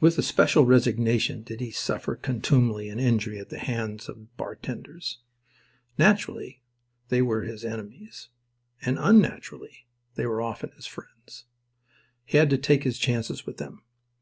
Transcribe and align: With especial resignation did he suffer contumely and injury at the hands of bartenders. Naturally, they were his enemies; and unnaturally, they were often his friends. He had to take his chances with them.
With 0.00 0.16
especial 0.16 0.64
resignation 0.64 1.42
did 1.42 1.60
he 1.60 1.70
suffer 1.72 2.16
contumely 2.16 2.88
and 2.88 2.98
injury 2.98 3.38
at 3.38 3.50
the 3.50 3.58
hands 3.58 4.08
of 4.08 4.34
bartenders. 4.38 5.18
Naturally, 5.98 6.62
they 7.10 7.20
were 7.20 7.42
his 7.42 7.62
enemies; 7.62 8.30
and 8.80 8.98
unnaturally, 8.98 9.86
they 10.14 10.24
were 10.24 10.40
often 10.40 10.70
his 10.72 10.86
friends. 10.86 11.44
He 12.24 12.38
had 12.38 12.48
to 12.48 12.56
take 12.56 12.84
his 12.84 12.98
chances 12.98 13.44
with 13.44 13.58
them. 13.58 13.82